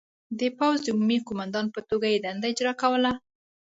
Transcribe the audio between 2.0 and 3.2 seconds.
یې دنده اجرا کوله.